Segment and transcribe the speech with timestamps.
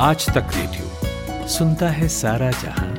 [0.00, 2.94] आज तक रेडियो सुनता है सारा जहाँ।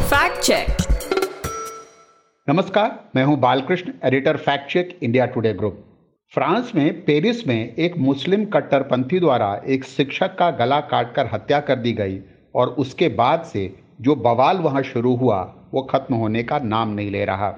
[0.00, 0.76] फैक्ट चेक
[2.48, 5.78] नमस्कार मैं हूँ Balakrishna editor fact check India Today group
[6.32, 11.76] France में पेरिस में एक मुस्लिम कट्टरपंथी द्वारा एक शिक्षक का गला काटकर हत्या कर
[11.76, 12.18] दी गई
[12.54, 13.62] और उसके बाद से
[14.00, 15.40] जो बवाल वहाँ शुरू हुआ
[15.74, 17.54] वो खत्म होने का नाम नहीं ले रहा।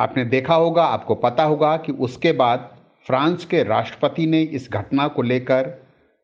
[0.00, 2.68] आपने देखा होगा, आपको पता होगा कि उसके बाद
[3.06, 5.72] फ्रांस के राष्ट्रपति ने इस घटना को लेकर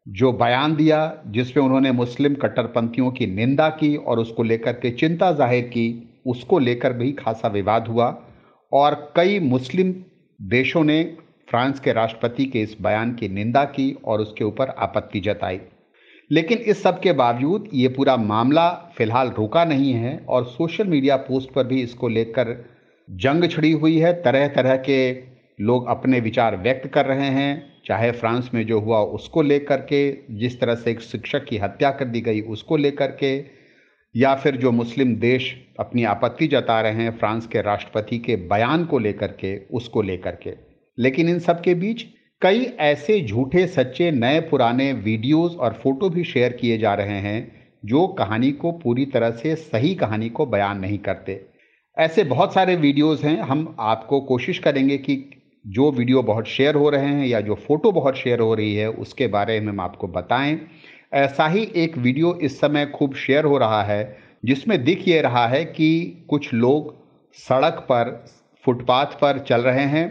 [0.06, 5.30] जो बयान दिया जिसमें उन्होंने मुस्लिम कट्टरपंथियों की निंदा की और उसको लेकर के चिंता
[5.32, 8.16] ज़ाहिर की, उसको लेकर भी खासा विवाद हुआ।
[8.72, 9.94] और कई मुस्लिम
[10.40, 11.02] देशों ने
[11.48, 15.60] फ्रांस के राष्ट्रपति के इस बयान की निंदा की और उसके ऊपर आपत्ति जताई।
[16.30, 21.16] लेकिन इस सब के बावजूद ये पूरा मामला फ़िलहाल रुका नहीं है और सोशल मीडिया
[21.24, 22.54] पोस्ट पर भी इसको लेकर
[23.10, 25.12] जंग छिड़ी हुई है तरह तरह के
[25.60, 30.18] लोग अपने विचार व्यक्त कर रहे हैं। चाहे फ्रांस में जो हुआ उसको लेकर के,
[30.30, 33.44] जिस तरह से एक शिक्षक की हत्या कर दी गई उसको लेकर के,
[34.16, 38.84] या फिर जो मुस्लिम देश अपनी आपत्ति जता रहे हैं, फ्रांस के राष्ट्रपति के बयान
[38.84, 40.52] को लेकर के, उसको लेकर के।
[40.98, 42.02] लेकिन इन सब के बीच
[42.42, 47.52] कई ऐसे झूठे, सच्चे, नए, पुराने वीडियोस और फ़ोटो भी शेयर किए जा रहे हैं,
[47.84, 51.55] जो कहानी को पूरी तरह से सही कहानी को बयान नहीं करते।
[51.96, 55.14] ऐसे बहुत सारे वीडियोस हैं, हम आपको कोशिश करेंगे कि
[55.64, 58.88] जो वीडियो बहुत शेयर हो रहे हैं या जो फ़ोटो बहुत शेयर हो रही है,
[58.90, 60.58] उसके बारे में हम आपको बताएँ।
[61.14, 65.46] ऐसा ही एक वीडियो इस समय खूब शेयर हो रहा है, जिसमें दिख ये रहा
[65.46, 66.94] है कि कुछ लोग
[67.38, 68.24] सड़क पर,
[68.64, 70.06] फुटपाथ पर चल रहे हैं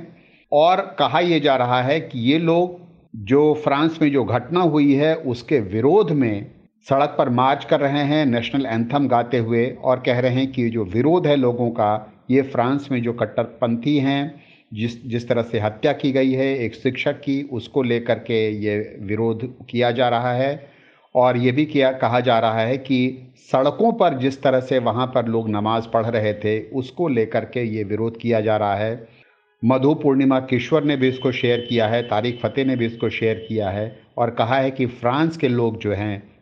[0.52, 2.80] और कहा यह जा रहा है कि ये लोग
[3.26, 6.52] जो फ्रांस में जो घटना हुई है, उसके विरोध में
[6.90, 10.70] सड़क पर मार्च कर रहे हैं, नेशनल एंथम गाते हुए और कह रहे हैं कि
[10.70, 14.42] जो विरोध है लोगों का, ये फ्रांस में जो कट्टरपंथी हैं,
[14.74, 18.98] जिस जिस तरह से हत्या की गई है, एक शिक्षक की, उसको लेकर के ये
[19.02, 20.76] विरोध किया जा रहा है।
[21.16, 25.08] और ये भी किया, कहा जा रहा है कि सड़कों पर जिस तरह से वहाँ
[25.08, 29.08] पर लोग नमाज़ पढ़ रहे थे, उसको लेकर के ये विरोध किया जा रहा है।
[29.64, 33.46] मधु पूर्णिमा किश्वर ने भी इसको शेयर किया है, तारिक फ़तेह ने भी इसको शेयर
[33.48, 36.35] किया है और कहा है कि फ्रांस के लोग जो हैं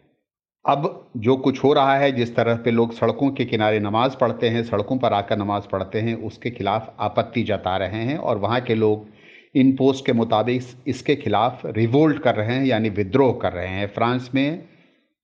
[0.66, 4.50] अब जो कुछ हो रहा है, जिस तरह पे लोग सड़कों के किनारे नमाज़ पढ़ते
[4.50, 8.60] हैं, सड़कों पर आकर नमाज़ पढ़ते हैं, उसके खिलाफ आपत्ति जता रहे हैं और वहाँ
[8.62, 9.06] के लोग
[9.56, 13.88] इन पोस्ट के मुताबिक इसके खिलाफ रिवोल्ट कर रहे हैं, यानी विद्रोह कर रहे हैं।
[13.88, 14.64] फ्रांस में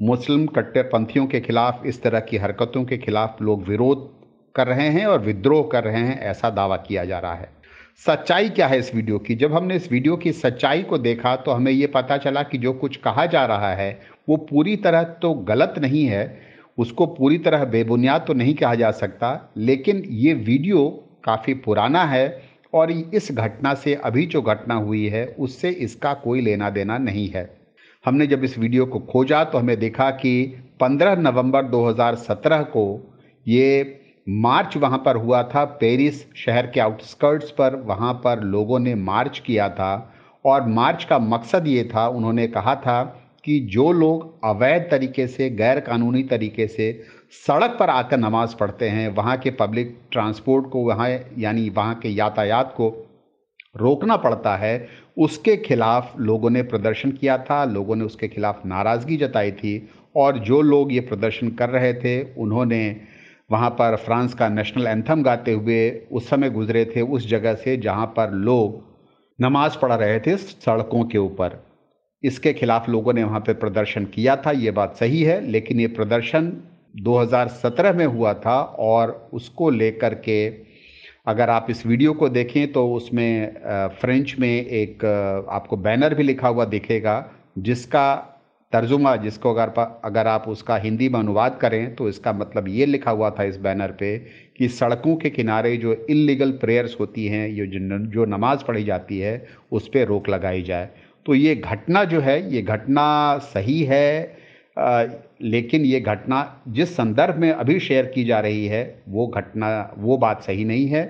[0.01, 4.09] मुस्लिम कट्टरपंथियों के खिलाफ, इस तरह की हरकतों के खिलाफ लोग विरोध
[4.55, 7.58] कर रहे हैं और विद्रोह कर रहे हैं, ऐसा दावा किया जा रहा है।
[7.97, 9.35] सच्चाई क्या है इस वीडियो की?
[9.35, 12.73] जब हमने इस वीडियो की सच्चाई को देखा तो हमें ये पता चला कि जो
[12.73, 17.65] कुछ कहा जा रहा है, वो पूरी तरह तो गलत नहीं है। उसको पूरी तरह
[17.65, 20.87] बेबुनियाद तो नहीं कहा जा सकता, लेकिन ये वीडियो
[21.23, 22.41] काफ़ी पुराना है
[22.73, 27.27] और इस घटना से अभी जो घटना हुई है, उससे इसका कोई लेना देना नहीं
[27.29, 27.49] है।
[28.05, 30.33] हमने जब इस वीडियो को खोजा तो हमें देखा कि
[30.81, 32.83] 15 नवंबर 2017 को
[33.45, 33.81] ये
[34.29, 39.39] मार्च वहाँ पर हुआ था, पेरिस शहर के आउटस्कर्ट्स पर वहाँ पर लोगों ने मार्च
[39.39, 40.13] किया था
[40.45, 43.03] और मार्च का मकसद ये था, उन्होंने कहा था
[43.45, 46.91] कि जो लोग अवैध तरीके से गैर कानूनी तरीके से
[47.47, 52.09] सड़क पर आकर नमाज़ पढ़ते हैं, वहाँ के पब्लिक ट्रांसपोर्ट को, वहाँ यानी वहाँ के
[52.09, 52.89] यातायात को
[53.75, 59.17] रोकना पड़ता है, उसके खिलाफ लोगों ने प्रदर्शन किया था, लोगों ने उसके खिलाफ नाराज़गी
[59.17, 63.18] जताई थी और जो लोग ये प्रदर्शन कर रहे थे, उन्होंने
[63.49, 67.75] वहाँ पर फ्रांस का नेशनल एंथम गाते हुए उस समय गुजरे थे, उस जगह से
[67.77, 68.83] जहाँ पर लोग
[69.39, 71.57] नमाज़ पढ़ रहे थे सड़कों के ऊपर।
[72.23, 75.87] इसके खिलाफ लोगों ने वहाँ पर प्रदर्शन किया था, ये बात सही है, लेकिन ये
[75.89, 76.51] प्रदर्शन
[77.03, 80.47] 2017 में हुआ था और उसको लेकर के
[81.27, 85.05] अगर आप इस वीडियो को देखें तो उसमें फ्रेंच में एक
[85.49, 87.25] आपको बैनर भी लिखा हुआ दिखेगा,
[87.57, 88.35] जिसका
[88.73, 89.69] तर्जुमा जिसको अगर
[90.05, 93.57] अगर आप उसका हिंदी में अनुवाद करें तो इसका मतलब ये लिखा हुआ था इस
[93.57, 94.17] बैनर पे
[94.57, 99.19] कि सड़कों के किनारे जो इलीगल प्रेयर्स होती हैं ये जो जो नमाज़ पढ़ी जाती
[99.19, 99.33] है
[99.71, 100.89] उस पर रोक लगाई जाए।
[101.25, 104.37] तो ये घटना जो है ये घटना सही है
[104.77, 105.03] आ,
[105.41, 110.17] लेकिन ये घटना जिस संदर्भ में अभी शेयर की जा रही है वो घटना वो
[110.17, 111.03] बात सही नहीं है।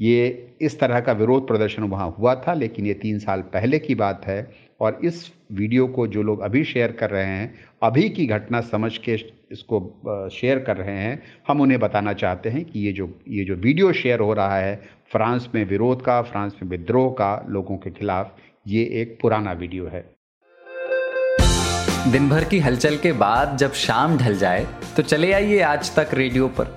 [0.00, 3.94] ये इस तरह का विरोध प्रदर्शन वहाँ हुआ था, लेकिन ये तीन साल पहले की
[3.94, 4.50] बात है
[4.80, 8.96] और इस वीडियो को जो लोग अभी शेयर कर रहे हैं, अभी की घटना समझ
[8.98, 9.14] के
[9.52, 13.54] इसको शेयर कर रहे हैं, हम उन्हें बताना चाहते हैं कि ये जो ये जो
[13.56, 14.74] वीडियो शेयर हो रहा है,
[15.12, 18.34] फ्रांस में विरोध का, फ्रांस में विद्रोह का लोगों के खिलाफ,
[18.66, 20.04] ये एक पुराना वीडियो है।
[22.08, 24.66] दिन भर की हलचल के बाद जब शाम ढल जाए
[24.96, 26.76] तो चले आइए आज तक रेडियो पर।